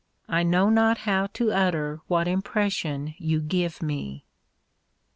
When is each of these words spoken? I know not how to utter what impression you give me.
I 0.27 0.41
know 0.41 0.71
not 0.71 0.97
how 0.97 1.27
to 1.33 1.51
utter 1.51 2.01
what 2.07 2.27
impression 2.27 3.13
you 3.19 3.39
give 3.39 3.83
me. 3.83 4.25